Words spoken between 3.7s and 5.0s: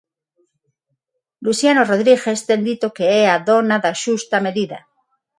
da xusta medida".